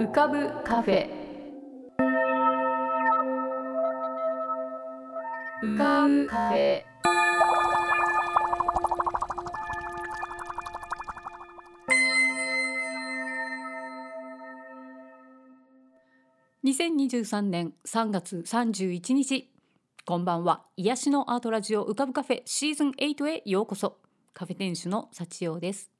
[0.00, 1.10] 浮かぶカフェ。
[5.62, 6.82] 浮かぶカフェ。
[16.64, 19.52] 2023年3月31日。
[20.06, 20.64] こんばんは。
[20.78, 23.98] 癒しのアートラジオ浮かぶカフェシーズン8へようこそ。
[24.32, 25.99] カフェ店主の幸代です。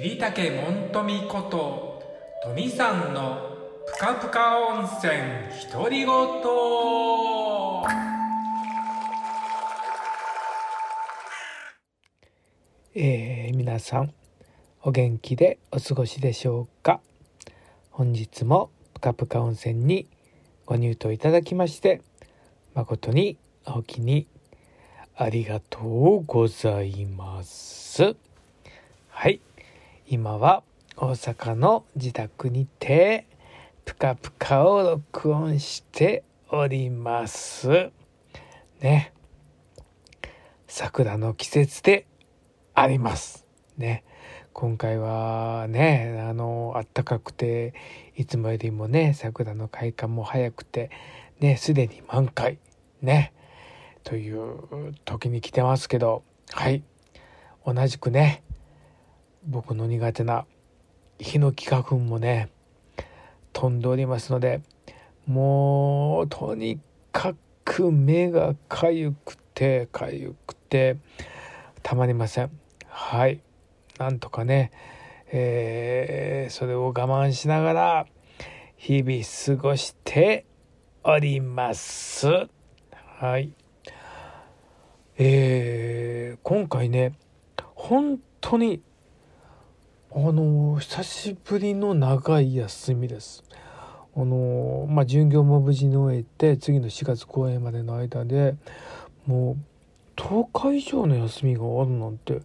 [0.00, 2.00] 桐竹門富こと
[2.44, 3.40] 富さんの
[3.84, 5.12] ぷかぷか温泉
[5.72, 6.14] 独り言。
[12.94, 14.12] えー、皆さん
[14.84, 17.00] お元気でお過ごしでしょうか？
[17.90, 20.06] 本日もぷかぷか温泉に
[20.64, 22.02] ご入湯いただきまして
[22.72, 24.28] 誠にお気に
[25.16, 28.14] ありがとうございます。
[29.08, 29.40] はい。
[30.10, 30.62] 今は
[30.96, 33.26] 大阪の自宅にて
[33.84, 37.90] ぷかぷかを録音しております。
[38.80, 39.12] ね。
[40.66, 42.06] 桜の季節で
[42.72, 43.44] あります。
[43.76, 44.02] ね。
[44.54, 47.74] 今回はねあの暖かくて
[48.16, 50.90] いつもよりもね桜の開花も早くて
[51.38, 52.58] ねすでに満開。
[53.02, 53.34] ね。
[54.04, 56.82] という時に来てますけどはい。
[57.66, 58.42] 同じくね
[59.48, 60.44] 僕の苦手な
[61.18, 62.50] ヒノキ花粉もね
[63.54, 64.60] 飛んでおりますので
[65.26, 66.78] もうとに
[67.12, 70.98] かく目がかゆくてかゆくて
[71.82, 72.50] たまりません。
[72.86, 73.40] はい。
[73.98, 74.70] なんとかね、
[75.32, 78.06] えー、それを我慢しながら
[78.76, 80.44] 日々過ごして
[81.02, 82.28] おります。
[83.18, 83.52] はい。
[85.16, 87.14] えー、今回ね
[87.74, 88.82] 本当に
[90.10, 93.44] あの久しぶりの長い休みです。
[94.16, 98.54] あのまあ巡業も無事に終えて次の4月公演までの間で
[99.26, 99.56] もう
[100.16, 102.40] 10日以上の休みがあるなんて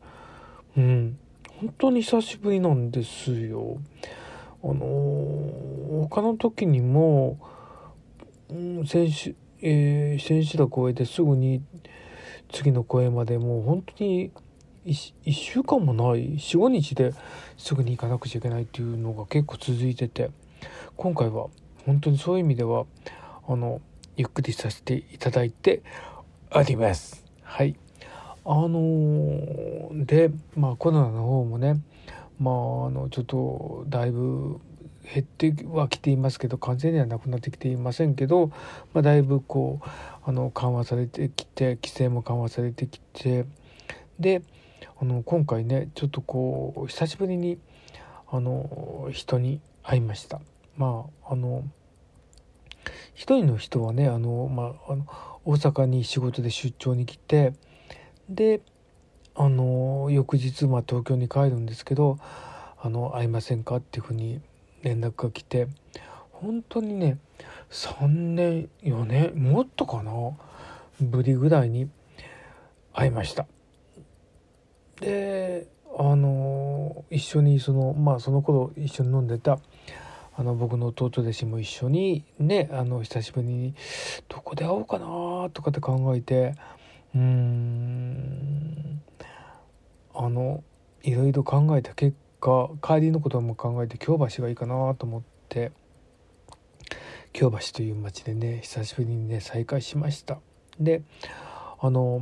[0.76, 1.18] うん
[1.62, 3.78] 本当に久しぶりなんですよ。
[4.62, 7.38] あの他の時にも、
[8.50, 11.62] うん、先週、えー、先週だ公演ですぐに
[12.52, 14.32] 次の公演までもう本当に
[14.86, 17.14] 1, 週間もない45日で
[17.58, 20.30] すぐに行かなくちゃいけないっていうのが結構続いてて
[20.98, 21.48] 今回は
[21.86, 22.86] 本当にそういう意味では
[23.48, 23.82] あの
[24.18, 25.82] ゆっくりさせていただいて
[26.52, 27.26] あります。
[27.42, 27.76] はい
[28.46, 31.82] あのー、でまあコロナの方もね
[32.40, 32.54] まあ
[32.88, 34.60] あのちょっとだいぶ
[35.04, 38.48] 減ってはきていますけど完全にはなくなってきていませんけど、
[38.94, 39.90] まあ、だいぶこう
[40.26, 43.46] あの緩和されてきて規制も緩和されてきて
[44.20, 44.42] で
[45.04, 47.60] あの今回ねちょっとこう久しぶりに
[48.32, 50.40] あの人に会いました。
[50.78, 51.66] まああの
[53.14, 55.06] 一人の人はねあの、まあ、あの
[55.44, 57.52] 大阪に仕事で出張に来て
[58.30, 58.62] で
[59.36, 62.18] あの翌日、まあ、東京に帰るんですけど
[62.82, 64.40] 「あの会いませんか?」っていうふうに
[64.84, 65.68] 連絡が来て
[66.32, 67.18] 本当にね
[67.72, 70.14] 3年4年もっとかな
[71.02, 71.90] ぶりぐらいに
[72.94, 73.48] 会いました。
[75.04, 79.60] であの一緒にそのまあその頃一緒に飲んでた
[80.36, 83.76] あの僕の弟弟子も一緒にねあの久しぶりに
[84.30, 86.56] どこで会おうかなとかって考えて
[87.14, 89.02] うーん
[90.16, 90.64] あの
[91.04, 95.72] いろいろ考えた結果帰りのことも考えて京橋がいいかなと思って
[97.34, 100.40] 京橋という町でね久しぶりにね再会しました。
[100.80, 101.04] で
[101.80, 102.22] あの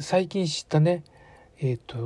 [0.00, 1.04] 最近知ったね
[1.58, 1.96] えっ、ー、と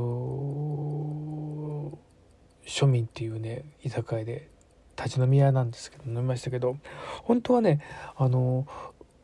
[2.67, 4.49] 庶民っていうね居酒屋で
[4.97, 6.77] 立ち飲み屋なんですけど飲みましたけど
[7.25, 7.81] 本当はね
[8.17, 8.67] あの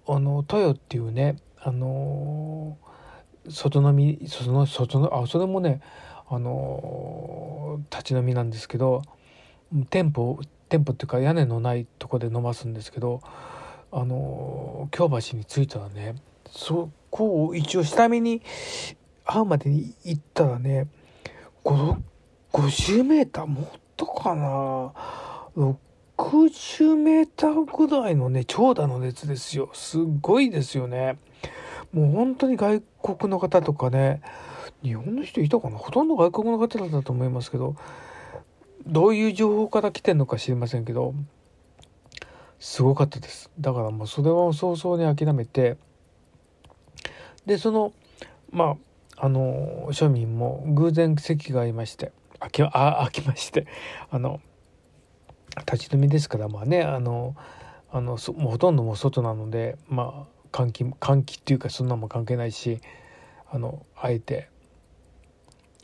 [0.08, 2.76] あの豊っていうねあの
[3.48, 5.80] 外飲みその外のあそれもね
[6.28, 9.02] あの立ち飲みなんですけど
[9.90, 13.20] 店舗店舗っていうか屋根のないとこで飲ますんですけど
[13.92, 16.16] あの京橋に着いたらね
[16.50, 18.42] そこを一応下見に
[19.26, 20.86] 会うまでに行ったらね
[21.64, 24.92] 50メーターもっとかな。
[26.16, 29.68] 60メーターぐらいのね長蛇の列ですよ。
[29.74, 31.18] すごいですよね。
[31.92, 34.22] もう本当に外国の方とかね
[34.82, 35.76] 日本の人いたかな？
[35.76, 37.76] ほとんど外国の方だったと思いますけど
[38.86, 41.14] どういう情報から来てんのか知りませんけど
[42.58, 43.50] すごかったです。
[43.60, 45.76] だからもうそれは早々に諦めて
[47.44, 47.92] でその
[48.50, 48.76] まあ
[49.16, 53.66] あの庶民も偶然席がありまして開きあ開きまして
[54.10, 54.40] あの
[55.70, 57.34] 立ち飲みですからまあねあの
[57.90, 62.80] あのもうほとんどもう外なのでまあ換気換気っていうかそんなも関係ないし
[63.50, 64.48] あのあえて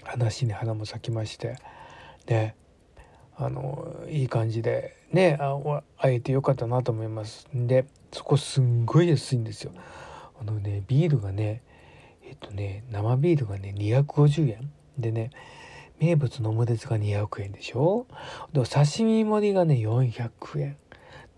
[0.05, 1.57] 話に花も咲きまして
[2.27, 2.55] で
[3.37, 5.57] あのいい感じでねあ
[5.97, 7.49] 会えてよかったなと思います。
[7.55, 9.73] でそこすんごい安いんですよ。
[10.41, 11.63] あのねビールがね
[12.33, 15.31] えっとね生ビールがね250円でね
[16.01, 18.07] 名物のオムレツが200円でしょ？
[18.55, 20.31] で刺身盛りがね400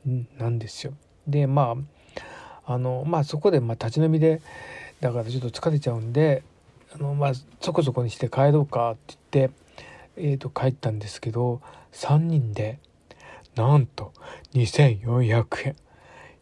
[0.05, 0.95] 円なんですよ。
[1.27, 1.75] でま
[2.65, 4.41] ああのまあそこでまあ立ち飲みで
[5.01, 6.45] だからちょっと疲れちゃうんで
[6.95, 9.55] あのまあそこそこにして帰ろうかって言って、
[10.17, 11.61] えー、と帰ったんですけど
[11.93, 12.79] 3人で
[13.57, 14.13] なんと
[14.55, 15.77] 2400円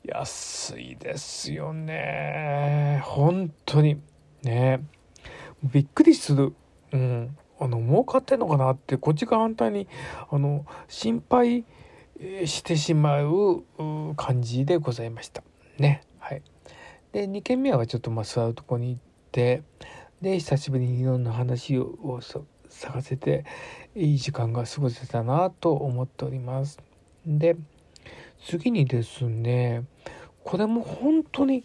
[0.05, 3.01] 安いですよね。
[3.03, 3.99] 本当に。
[4.43, 4.85] ね。
[5.63, 6.55] びっくりする。
[6.93, 7.37] うん。
[7.59, 9.87] あの儲かってんのかなってこっちが反対に
[10.31, 11.65] あの心配
[12.45, 13.63] してしまう
[14.17, 15.45] 感じでございました。
[15.79, 16.03] ね。
[16.19, 16.43] はい。
[17.13, 19.01] で2軒目はちょっとまあ座るとこに行っ
[19.31, 19.63] て
[20.21, 22.21] で久しぶりにいろんな話を
[22.69, 23.45] 探せて
[23.95, 26.79] いい時間が過ごせたなと思っております。
[27.25, 27.57] で
[28.45, 29.85] 次にですね
[30.43, 31.65] これも本当に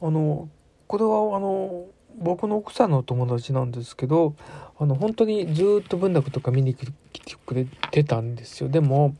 [0.00, 0.48] あの
[0.86, 1.86] これはあの
[2.18, 4.34] 僕の奥さんの友達なんですけど
[4.78, 9.14] あの本当にずっと文楽とか見に来てくれてたんですよでも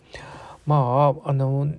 [0.67, 1.75] まああの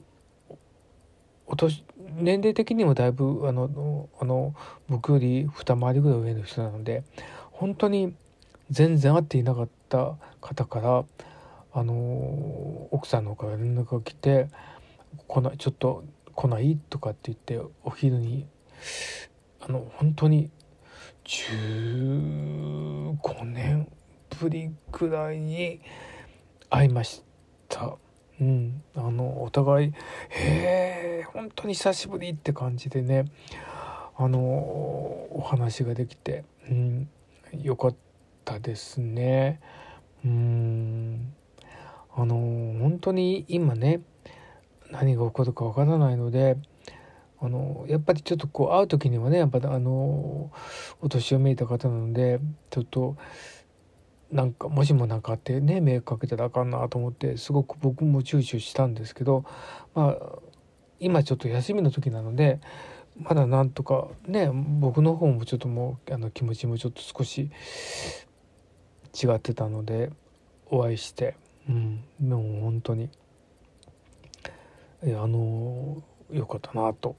[1.47, 1.83] お年
[2.17, 4.55] 年齢的にもだいぶあのあの
[4.87, 7.03] 僕より二回りぐらい上の人なので
[7.51, 8.15] 本当に
[8.69, 11.05] 全然会っていなかった方から
[11.73, 14.47] あの奥さんの方から連絡が来て
[15.27, 16.03] 「来ないちょっと
[16.33, 18.47] 来ない?」とかって言ってお昼に
[19.59, 20.49] あの本当に
[21.25, 23.87] 15年
[24.39, 25.81] ぶりくらいに
[26.69, 27.23] 会いまし
[27.67, 27.97] た。
[28.39, 29.87] うん、あのお互い
[30.29, 33.25] 「へえ本当に久しぶり」って感じでね
[34.17, 37.09] あのお話ができて、うん、
[37.59, 37.95] よかっ
[38.43, 39.59] たですね。
[40.23, 41.33] うん
[42.15, 44.01] あの本当に今ね
[44.91, 46.57] 何が起こるかわからないので
[47.45, 50.51] あのやっぱりちょっとこう会う時にはねやっぱあの
[51.01, 52.39] お年をめいた方なので
[52.69, 53.17] ちょっと
[54.31, 59.45] なんかもしも何かあってね迷惑かけたらあかんなと思ってすごく僕も躊躇したんですけど
[59.93, 60.39] まあ
[60.99, 62.59] 今ちょっと休みの時なので
[63.17, 67.51] まだなんとかね僕の方もちょっともうあの気持ちもちょっと少し
[69.13, 70.11] 違ってたので
[70.65, 71.35] お会いして
[71.69, 73.09] うんもう本当に
[75.03, 76.01] あの
[76.31, 77.15] 良かったなと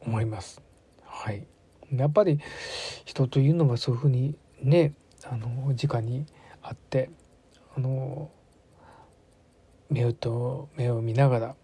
[0.00, 0.62] 思います。
[1.04, 1.46] はい
[1.94, 2.38] やっぱり
[3.04, 4.94] 人というのがそういうふうにね
[5.24, 6.26] あの直に
[6.62, 7.10] 会って
[7.76, 8.30] あの
[9.90, 11.54] 目と目を見ながら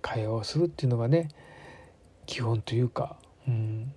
[0.00, 1.28] 会話をするっていうのがね
[2.26, 3.92] 基本というか、うん、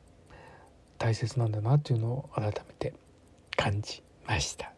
[0.98, 2.94] 大切なんだなというのを改めて
[3.56, 4.75] 感じました。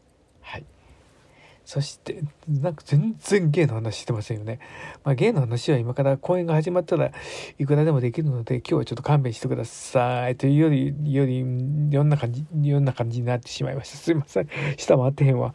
[1.68, 4.60] そしてなんか全然芸の話してませんよね。
[5.04, 7.12] まあ、芸の話は今から公演が始まったら
[7.60, 14.48] いくらでもできるので今日はちょっと勘弁してくださいというよりよりいろんな感じいろんな感じになってしまいましたすいません
[14.78, 15.54] 下回ってへんわ。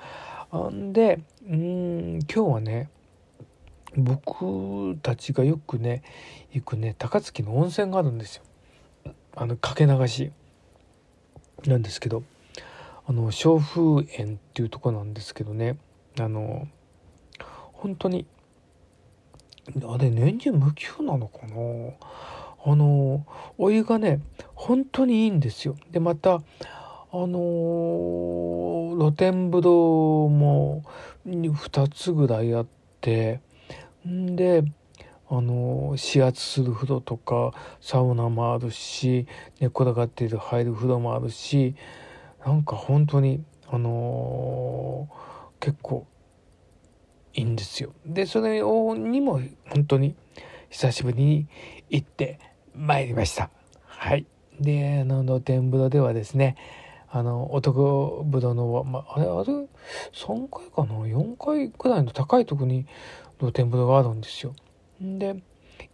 [0.71, 2.91] んでうん今日はね
[3.97, 6.03] 僕たちがよくね
[6.53, 8.43] 行くね高槻の温泉があるんですよ。
[9.35, 10.31] あのかけ流し
[11.67, 12.23] なんですけど
[13.07, 15.79] あの小風園っていうとこなんですけどね
[16.19, 16.69] あの
[17.73, 18.27] 本当に
[19.87, 21.55] あれ年中無休なのかな？
[22.65, 23.27] あの
[23.59, 24.21] お湯がね
[24.55, 25.77] 本当にいいんですよ。
[25.91, 30.85] でまたあの露天風呂も
[31.27, 32.67] 2つぐらいあっ
[33.01, 33.41] て
[34.07, 34.65] んで
[35.29, 39.27] あの指圧する風呂とかサウナもあるし
[39.61, 41.75] 寝転がっている入る風呂もあるし
[42.45, 45.32] なんか本当にあのー
[45.63, 46.09] 結構
[47.35, 47.95] いいんですよ。
[48.05, 49.41] でそれにも
[49.71, 50.17] 本当に
[50.71, 51.47] 久しぶりに
[51.89, 52.41] 行って
[52.75, 53.49] まいりました。
[53.85, 54.27] はい。
[54.61, 56.57] であの露天風呂ではですね
[57.09, 59.53] あの男ぶどの、まあ、あれあれ
[60.13, 62.87] 3階かな？4階くらいの高いとこに
[63.39, 64.55] 露天風呂があるんですよ。
[65.01, 65.37] で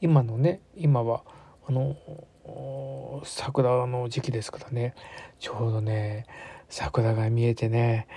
[0.01, 1.25] 今のね今は
[1.69, 1.95] あの
[3.25, 4.95] 桜の時期ですからね
[5.39, 6.27] ちょうどね
[6.71, 8.09] 桜が見えてね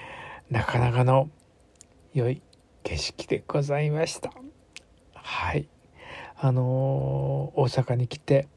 [0.49, 1.29] なかなかの
[2.13, 2.41] 良い
[2.83, 4.31] 景色でございました。
[5.13, 5.67] はい。
[6.37, 8.47] あのー、大阪に来て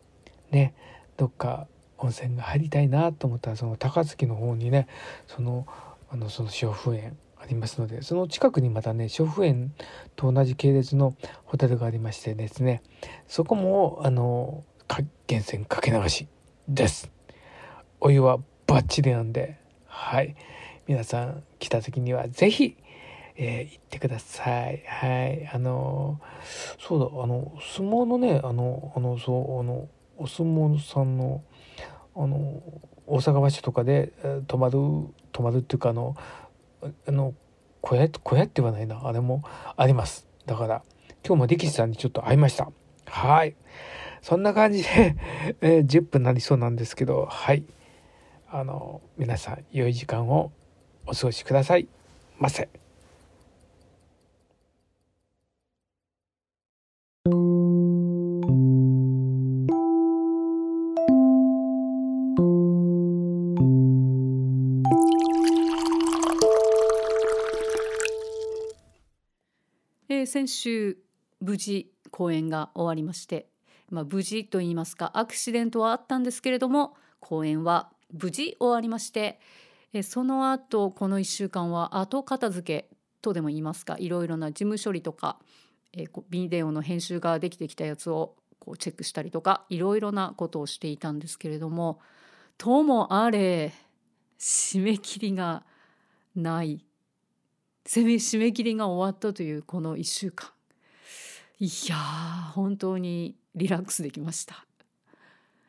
[0.51, 0.75] ね
[1.17, 1.69] どっか
[1.99, 4.89] 温泉が入りたいなと思ったらその高槻の方にね
[5.27, 5.67] その
[6.11, 9.73] あのその娼婦園ありますのでその近くにまたね娼婦園
[10.17, 12.83] と同じ系列のホテルがありましてですね
[13.29, 16.27] そこもあの源泉かけ流し
[16.69, 17.11] です。
[18.01, 20.35] お湯はバッチリなんではい。
[20.87, 22.77] 皆さん来た時には是非
[23.37, 24.83] えー、行ってください。
[24.87, 25.49] はい。
[25.53, 26.21] あの
[26.79, 31.43] そうだ、あの、相撲のね、あの、あの、そう、あの、お相撲さんの、
[32.15, 32.63] あの、
[33.07, 34.79] 大阪場所とかで、え泊まる、
[35.33, 36.17] 泊まるっていうか、あの、
[37.07, 37.35] あの、
[37.81, 39.01] 小屋、小屋って言わないな。
[39.05, 39.43] あれも
[39.77, 40.29] あります。
[40.47, 40.83] だから、
[41.27, 42.71] 今日も力士さんにちょっと会いました。
[43.07, 43.57] はい。
[44.23, 45.17] そんな感じで
[45.61, 47.65] えー、10分なりそうなんですけど、はい。
[48.49, 50.53] あの、皆さん、良い時間を
[51.07, 51.89] お過ごしください
[52.39, 52.69] ませ。
[70.27, 70.99] 先週
[71.41, 73.49] 無事公演が終わりまして、
[73.91, 79.41] まあ、無事と言いますかアクシデントはあったんですけれども公演は無事終わりまして
[80.03, 85.39] その後この1週間は後片付けとでも言いますかいろいろな事務処理とか、
[86.29, 92.01] ビデオの編集ができてきたやつをこうチェックしたりとかいろいろなことをしていたんですけれども
[92.59, 93.73] ともあれ
[94.39, 95.65] 締め切りが
[96.35, 96.85] ない
[97.89, 100.51] 締め切りが終わったというこの1週間。
[101.61, 104.67] いやー本当にリラックスできました。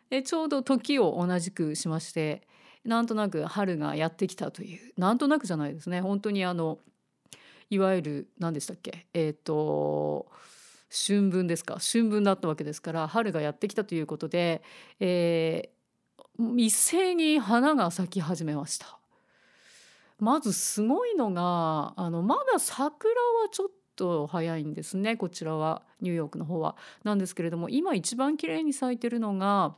[0.10, 2.48] えちょうど時を同じくしまして
[2.84, 6.02] なんとなく春がやってきたというなんとなくじゃないですね。
[6.02, 6.80] 本当にあの
[7.70, 10.28] いわゆる何でしたっけえっ、ー、と
[10.90, 11.80] 春分ですか。
[11.80, 14.64] 春分だったわけですから春がやってきたということで、
[15.00, 19.00] えー、一斉に花が咲き始めました。
[20.20, 23.10] まずすごいのがあのまだ桜
[23.44, 26.76] はちょっと早いんですねこちらはニューヨークの方は。
[27.04, 29.76] なんですけれども今一番綺麗に咲いてるのが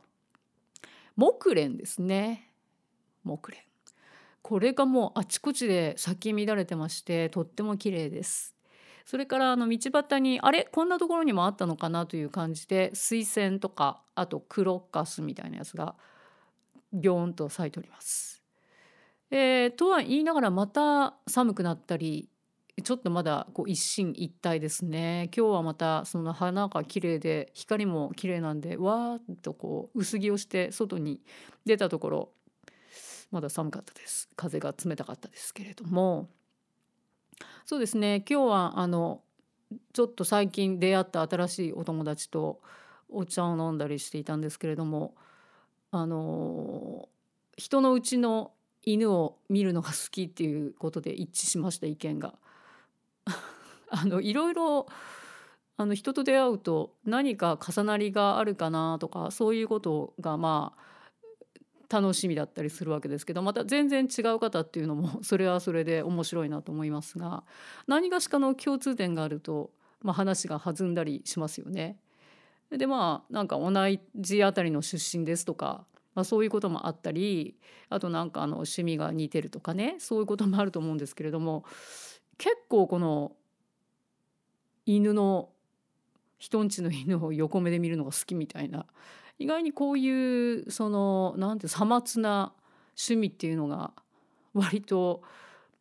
[1.16, 2.50] 木蓮ですね
[3.24, 3.64] 木蓮。
[4.42, 8.54] これがもうあちこちで咲き乱れてましてとっても綺麗です。
[9.04, 10.68] それからあの道端にあれ？
[10.70, 12.06] こんなところにもあったのかな？
[12.06, 15.94] という感じで水仙とかあとクロッカスみたいなやつが
[16.92, 18.37] ビョーンと咲いております。
[19.30, 22.30] えー、とは言いながらまた寒くなったり
[22.82, 25.30] ちょっとまだこう一進一退ですね。
[25.36, 31.20] 今日はまたその花が綺麗で光も綺麗なんでわーっとこう薄着をして外に
[31.66, 32.32] 出たところ
[33.30, 34.28] まだ寒かったです。
[34.36, 36.28] 風が冷たかったですけれども。
[37.64, 38.24] そうですね。
[38.28, 39.22] 今日はあの
[39.92, 42.60] ちょっと最近出会った新しいお友達と
[43.08, 45.14] お茶を飲んだりしていたんですけれども
[45.90, 47.08] あの
[47.56, 52.34] 人のうちの犬を見るのが好きっていうことで一致しました意見が。
[53.90, 54.86] あのいろいろ
[55.76, 60.88] あの人と出会うと何か重なりがあるかなとかそういうことがまあ
[61.88, 67.44] 楽しみだったりするわけですけどまた全然違う方っていうのもそれはそれで面白いなと思いますが
[67.86, 69.70] 何がしかの共通点があると、
[70.02, 71.96] まあ、話が弾んだりしますよね。
[72.70, 73.72] でまあなんか同
[74.16, 77.56] じあたりの出身ですとかまあ、そういうこともあったり
[77.88, 81.64] あとなんかあの趣味が似てるとかねそういうこともあると思うんですけれども
[82.38, 83.32] 結構この
[84.86, 85.50] 犬の
[86.38, 88.86] 人んちの犬を横目で見るのが好きみたいな
[89.38, 92.52] 意外にこういうそのなんてさまつな
[92.96, 93.92] 趣味っていうのが
[94.54, 95.22] 割と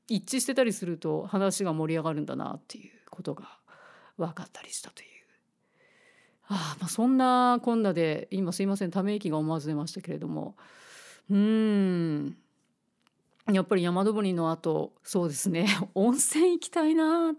[0.07, 3.57] 一致してたりすると話が盛り上がるんだなっていうことが
[4.17, 5.16] 分かったりしたという。
[6.49, 10.55] あまあ、そんなこんなで今すいませんため息が思わず出ましたけれども。
[11.29, 12.37] うん。
[13.51, 15.67] やっぱり山登りの後そうですね。
[15.93, 17.33] 温泉行きたいな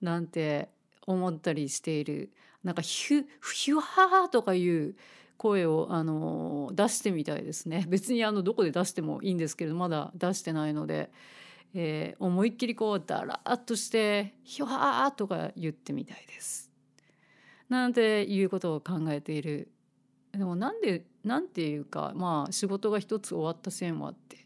[0.00, 0.68] なんて
[1.06, 2.32] 思ったりしている。
[2.64, 4.94] なんかヒュヒュハーとかいう
[5.36, 7.86] 声をあの出してみたいですね。
[7.90, 11.12] 別にあのどこで出してもいいんですけどまだ出してないので、
[11.74, 16.71] えー、思いっきりこうダラッとして「ヒュハー」とか言ってみたいです。
[17.72, 19.68] なんていうことを考えている
[20.32, 24.44] でもなんでなんていうかまあ仕事が一つ終わった線はって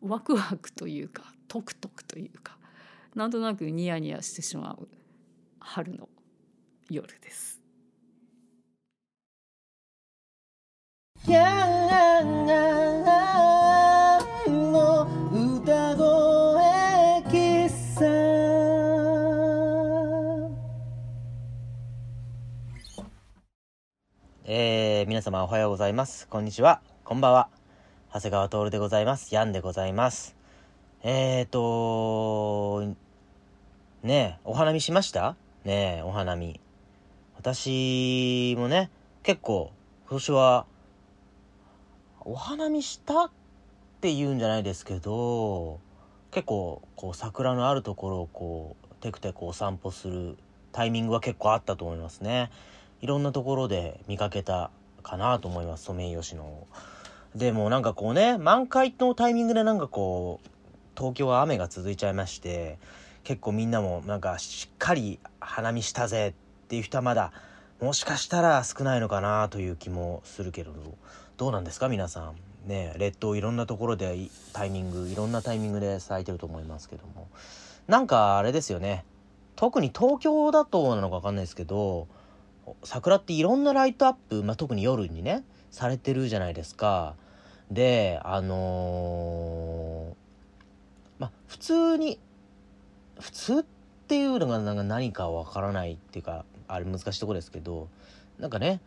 [0.00, 2.56] ワクワクというかトクトクというか
[3.16, 4.86] なんとなくニヤニヤしてしまう
[5.58, 6.08] 春の
[6.88, 7.60] 夜です。
[11.26, 13.11] やん
[24.54, 26.28] えー、皆様おはようございます。
[26.28, 26.82] こんにちは。
[27.04, 27.48] こんばんは。
[28.12, 29.34] 長谷川徹でございます。
[29.34, 30.36] ヤンでございます。
[31.02, 32.94] えーと、
[34.02, 35.36] ねえ、お花見しました？
[35.64, 36.60] ねえ、お花見。
[37.34, 38.90] 私もね、
[39.22, 39.72] 結構、
[40.06, 40.66] 今年は、
[42.20, 43.30] お花見したっ
[44.02, 45.80] て言うんじゃないですけど、
[46.30, 50.36] 結構、こう、桜のあるところをこう、テクテクお散歩する
[50.72, 52.50] タイミングは結構あったと思いますね。
[53.02, 54.70] いろんなところで見かけた
[55.02, 55.84] かなと思います。
[55.84, 56.66] ソメイヨシノ
[57.34, 60.48] でもなんかこうね満開のタイミングでなんかこう
[60.96, 62.78] 東京は雨が続いちゃいまして
[63.24, 67.32] 結構みんなもなんかしっかり花見したぜっていう人はまだ
[67.80, 70.72] もしかしたら少ないのかなという気もするけど。
[71.36, 72.36] どうなんですか皆さん。
[72.68, 74.16] ね列島いろんなところで
[74.52, 77.26] タイミングいろんなタイミングで咲いてると思いますけども。
[77.88, 79.04] なんかあれですよね。
[79.56, 82.06] 特に東京だとなのか分かんないですけど
[82.84, 87.14] 桜っていろんなライトアップ、まあ、特に夜にねされてるじゃないですか。
[87.70, 90.22] であのー
[91.18, 92.18] まあ普通に
[93.20, 93.62] 普通っ
[94.08, 97.88] ていうのがなんか何かわからないっていうかあれ難しいところですけど
[98.40, 98.80] なんかね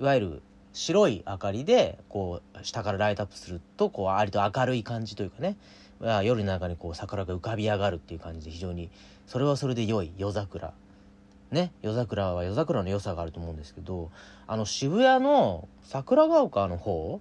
[0.00, 5.56] いわゆる白い明かりでこう下からライトアップするとこう割と明るい感じというかね
[6.22, 8.88] 夜の中にこう桜が浮かび上がるっていう感じで非常に
[9.26, 10.72] それはそれで良い夜桜。
[11.50, 14.10] ね夜桜は夜桜の良さがあると思うんですけど
[14.46, 17.20] あの渋谷の桜ヶ丘の方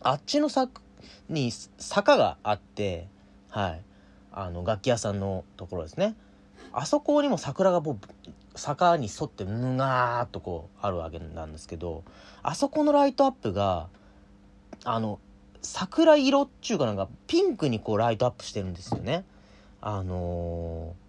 [0.00, 0.80] あっちの坂
[1.28, 3.08] に坂があって
[3.48, 3.82] はい。
[4.38, 6.14] あの楽器屋さんのところですね。
[6.72, 7.98] あそこにも桜がもう
[8.54, 12.04] 坂に沿ってむがーっとこうあるわけなんですけど
[12.42, 13.88] あそこのライトアップが
[14.84, 15.20] あの
[15.62, 19.24] 桜色っちゅうかなんかピンクにこうライトアップしてるんですよね。
[19.80, 21.05] あのー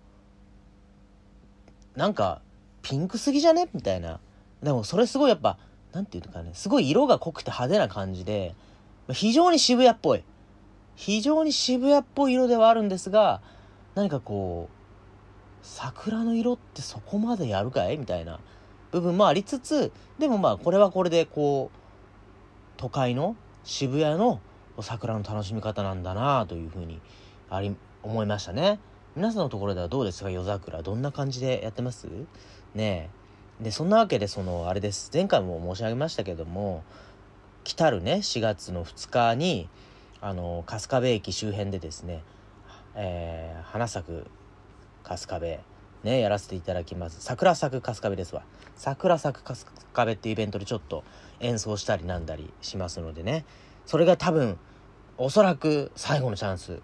[1.98, 2.42] なんか
[2.84, 3.68] ピンクすぎじゃね？
[3.74, 4.20] みたいな。
[4.64, 5.58] でもそれすごいやっぱ
[5.92, 6.52] なんていうのかね。
[6.54, 8.56] すごい色が濃くて派手な感じで
[9.12, 10.24] 非常に渋谷っぽい。
[10.96, 13.42] 非常に渋谷っぽい色ではあるんですが
[13.96, 14.76] 何かこう
[15.64, 17.98] 桜の色ってそこまでやるかい？
[17.98, 18.40] みたいな。
[18.92, 21.78] 部分もありつつでもまあこれはこれでこう
[22.78, 24.40] 都会の渋谷の
[24.82, 27.02] 桜の楽しみ方なんだなというふうに
[27.50, 28.80] あり思いましたね。
[29.18, 30.30] 皆さんのところではどうですか？
[30.30, 30.84] 夜桜。
[30.84, 32.06] どんな感じでやってます？
[32.76, 33.10] ね
[33.60, 33.64] え。
[33.64, 35.10] でそんなわけでそのあれです。
[35.12, 36.84] 前回も申し上げましたけども
[37.64, 39.70] 来たるね4月の2日に
[40.22, 42.22] あの春日部駅周辺でですね、
[42.94, 44.28] えー花咲く
[45.04, 45.58] 春日部
[46.04, 47.18] ねやらせていただきます。
[47.20, 48.44] 桜咲く春日部ですわ。
[48.76, 49.60] 桜咲く春
[49.94, 51.04] 日部っていうイベントでちょっと
[51.40, 53.46] 演奏したりなんだりしますのでね。
[53.88, 54.60] それが多分
[55.18, 56.84] おそらく最後のチャンス。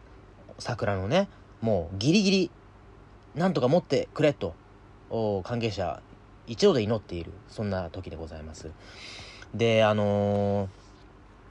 [0.58, 1.30] 桜のね
[1.64, 2.52] もうギリギリ
[3.34, 4.54] なんとか持ってくれと。
[5.44, 6.02] 関係者
[6.48, 8.72] 一度で祈っているそんな時でございます。
[9.54, 10.70] であのー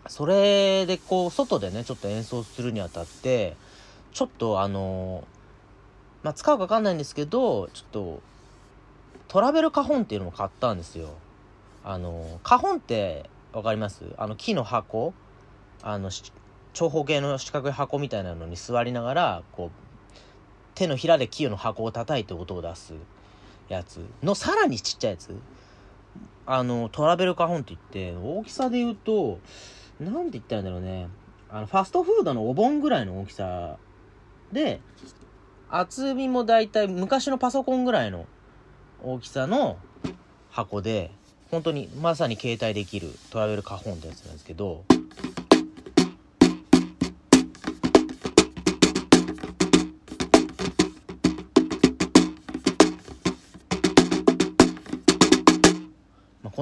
[0.08, 3.56] それでこう外でねちょっと演奏するにあたって
[4.12, 5.24] ちょっとあのー
[6.24, 8.20] まあ使うか分かんないんですけどちょっと
[9.28, 11.10] トラベル花本っていうのも買ったんですよ。
[11.84, 14.04] あのー花本って分かります？
[14.18, 15.14] あの木の箱。
[15.84, 16.10] あの
[16.74, 19.91] 長方形の四角い箱みたいなのに座りながらこう
[20.74, 22.94] 手のひらで木の箱を叩いて音を出す
[23.68, 25.36] やつのさらにちっちゃいやつ。
[26.44, 29.38] あのトラベル花本って言って大きさで言うと
[30.00, 31.08] なんて言ったらいいんだろうね。
[31.48, 33.76] あのファストフードのお盆ぐらいの大きさ
[34.52, 34.80] で
[35.70, 38.26] 厚みもだいたい昔のパソコンぐらいの
[39.02, 39.78] 大きさの
[40.50, 41.10] 箱で
[41.50, 44.84] 本当にまさに携帯できるトラベル花本ってやつなんですけど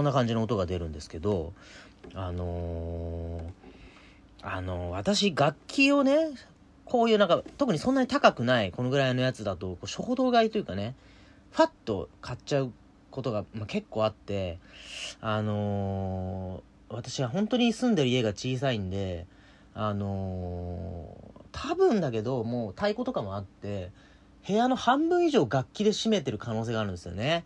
[0.01, 1.53] こんな感じの音が出るんですけど
[2.15, 3.43] あのー
[4.41, 6.31] あのー私楽器をね
[6.87, 10.95] こういうなんか特にそんなに高くないこのぐらいのやつだとこう衝動買いというかね
[11.53, 12.73] ファッと買っちゃう
[13.11, 14.59] ことが、まあ、結構あって
[15.21, 19.27] あのー私は本当に住んでる家が小さいんで
[19.75, 21.15] あの
[21.53, 23.91] 多分だけどもう太鼓とかもあって
[24.49, 27.45] 部屋の半分以上楽器で占めてる可能性があるんですよね。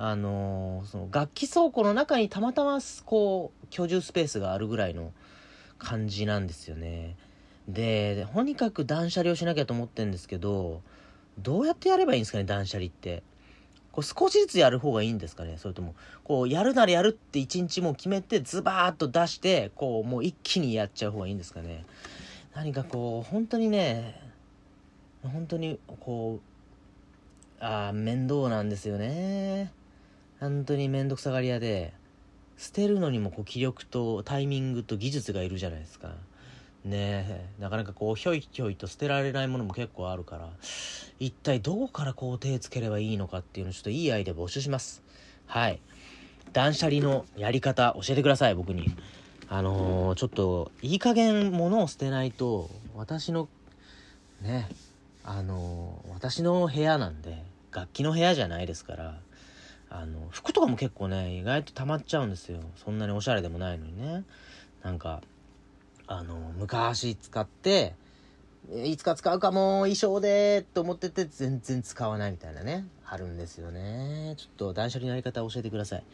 [0.00, 5.12] あのその楽器倉庫の中にたまたまこう居住スペースがあるぐらいの
[5.76, 7.16] 感じなんですよね。
[7.66, 10.82] でとにかく断捨離をしなきゃと思ってるんですけど
[11.40, 13.24] どうやってやればいいんですかね断捨離って。
[13.90, 15.96] こう少しずつやる方がいいんですかねそれとも。
[16.22, 21.84] こうやるならやるって一日もう決めてズバーッと出してこうもう一気にやっちゃう方がいいんですかね。
[22.54, 24.20] 何かこう本当にね
[25.24, 26.38] 本当にこ
[27.60, 29.72] うああ面倒なんですよね。
[30.40, 31.92] 本当に面倒くさがり屋で
[32.56, 36.12] 捨てるのにもこう気力とタイミングと技術がいるじゃないですか。
[36.84, 40.48] ねえなかなかこうひょいひょいと捨てられないものも結構あるから
[41.18, 45.02] 一体どこからこう手つければいいのかっていうのちょっといいアイデア募集します。
[45.46, 45.80] はい。
[46.52, 48.90] 断捨離のやり方教えてください僕に。
[49.50, 53.48] あのー、ちょっといい加減物を捨てないと私の
[54.42, 54.68] ね
[55.24, 59.18] あのー、私の部屋なんで楽器の部屋じゃないですから
[59.90, 62.60] あの服とかも結構ね意外と溜まっちゃうんですよ。
[62.76, 64.24] そんなにおしゃれでもないのにね。
[64.82, 65.22] なんか
[66.06, 67.94] あの昔使って
[68.84, 72.86] いつか使うかも衣装でと思ってて全然使わないみたいなね。
[73.10, 74.34] あるんですよね。
[74.36, 76.04] ちょっと断捨離のやり方を教えてください。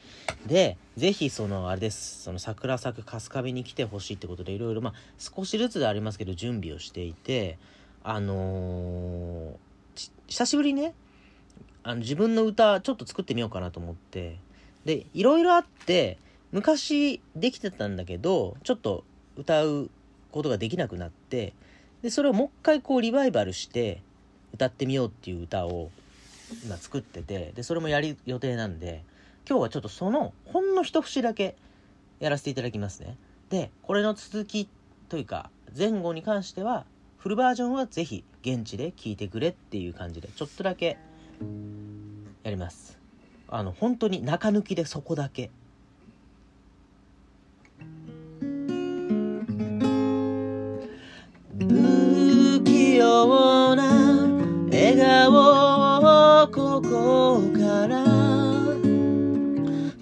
[0.47, 2.23] で是非そのあれです。
[2.23, 7.59] その桜咲く春日部に来てほしいってことでいろいろまあ少しずつでありますけど準備をしていて
[8.05, 10.95] あのー、久しぶりにね
[11.85, 14.39] あの自分の歌ちょっと作ってみようかなと思って。
[14.85, 16.19] でいろいろあって
[16.53, 19.05] 昔できてたんだけどちょっと
[19.37, 19.91] 歌う
[20.31, 21.55] ことができなくなって
[22.03, 24.03] でそれをもう一回こうリバイバルして
[24.53, 25.91] 歌ってみようっていう歌を
[26.65, 29.03] 今作っててでそれもやる予定なんで
[29.49, 31.57] 今日はちょっとそのほんの一節だけ
[32.21, 33.17] やらせていただきますね。
[33.51, 34.69] でこれの続き
[35.09, 36.85] というか前後に関しては
[37.19, 40.99] フルバージョンはぜひ現地で聴いてくれっていう感じでちょっとだけ
[42.43, 42.99] やります。
[43.49, 45.51] あの本当に中抜きでそこだけ。
[51.57, 53.85] 不器用な
[54.71, 55.33] 笑顔
[56.43, 58.05] をここから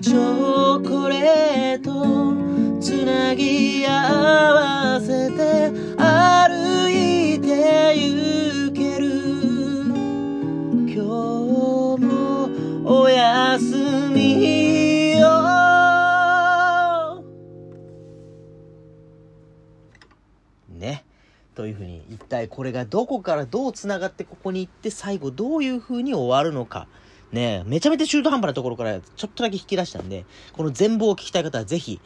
[0.01, 2.35] チョコレート
[2.81, 5.71] つなぎ合わせて
[13.23, 13.65] おやす
[14.13, 15.31] みよ。
[20.69, 21.05] ね。
[21.55, 26.89] というふうに一体これがどこからどうつながってここに行って最後どういうふうに終わるのか。
[27.31, 27.63] ね。
[27.65, 32.01] めちゃめちゃ中途半端なところからちょっとだけ引き出したんでこの全貌を聞きたい方はぜひ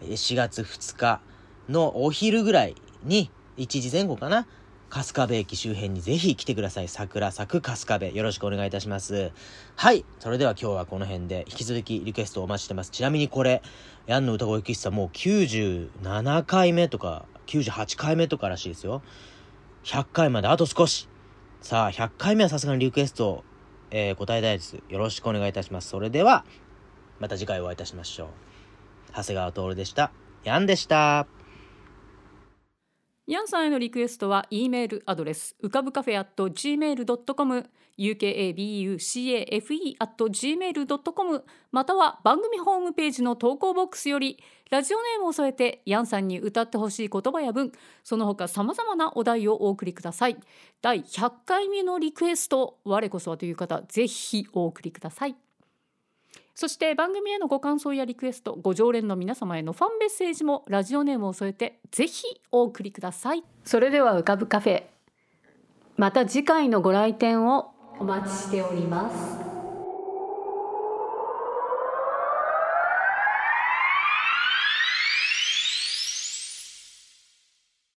[0.00, 1.20] 4月2日
[1.68, 4.46] のお昼ぐらいに1時前後かな
[4.94, 6.88] 春日部駅周辺にぜひ来てください。
[6.88, 8.14] 桜咲く春日部。
[8.14, 9.32] よろしくお願いいたします。
[9.74, 10.04] はい。
[10.18, 12.90] それでは今日はこの辺で引き続きリクエストお待ちしてます。
[12.90, 13.62] ちなみにこれ、
[14.04, 19.00] ヤンの歌声喫茶もう97回目とか98回目とからしいですよ。
[19.84, 21.08] 100回まであと少し。
[21.62, 23.44] さあ、100回目はさすがにリクエスト、
[23.90, 24.78] えー、答えたいです。
[24.90, 25.88] よろしくお願いいたします。
[25.88, 26.44] それでは、
[27.18, 28.28] また次回お会いいたしましょう。
[29.16, 30.12] 長谷川徹でした。
[30.44, 31.41] ヤンでした。
[33.28, 47.70] ヤンさんへのリクエストは E メールアドレスうかぶカフェ at gmail.com ukabucafe at gmail.com または番組ホームページの投稿ボックスよりラジオネームを添えてヤンさんに歌ってほしい言葉や文
[48.02, 50.36] その他さまざまなお題をお送りください。
[50.80, 55.36] 第100回目のリクエスト我こそはという方ぜひお送りください。
[56.54, 63.42] そして番組へのご感想やリクエストご常連の皆様へのファンメッセージもラジオネームを添えてぜひお送りください。
[63.64, 64.84] それでは浮かぶカフェ
[65.96, 69.51] また次回のご来店をお待ちしております。